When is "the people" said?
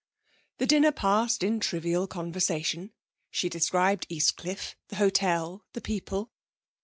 5.73-6.31